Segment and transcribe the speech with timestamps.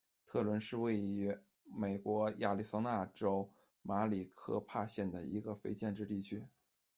[0.25, 1.37] 特伦是位于
[1.77, 3.47] 美国亚利桑那州
[3.83, 6.43] 马里科帕县的一个非建制地区。